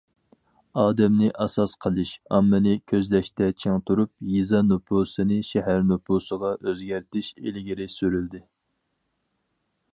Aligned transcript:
ئادەمنى 0.83 1.27
ئاساس 1.43 1.75
قىلىش، 1.85 2.13
ئاممىنى 2.37 2.73
كۆزلەشتە 2.93 3.51
چىڭ 3.65 3.77
تۇرۇپ، 3.91 4.11
يېزا 4.37 4.63
نوپۇسىنى 4.71 5.39
شەھەر 5.53 5.85
نوپۇسىغا 5.93 6.55
ئۆزگەرتىش 6.63 7.33
ئىلگىرى 7.43 7.91
سۈرۈلدى. 7.99 8.43